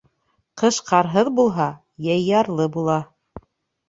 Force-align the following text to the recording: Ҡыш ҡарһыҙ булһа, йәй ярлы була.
Ҡыш 0.59 0.77
ҡарһыҙ 0.85 1.29
булһа, 1.39 1.67
йәй 2.07 2.23
ярлы 2.29 2.67
була. 2.77 2.97